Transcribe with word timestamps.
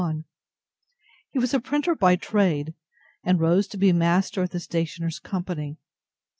He 1.29 1.37
was 1.37 1.53
a 1.53 1.59
printer 1.59 1.93
by 1.93 2.15
trade, 2.15 2.73
and 3.23 3.39
rose 3.39 3.67
to 3.67 3.77
be 3.77 3.93
master 3.93 4.41
of 4.41 4.49
the 4.49 4.59
Stationers' 4.59 5.19
Company. 5.19 5.77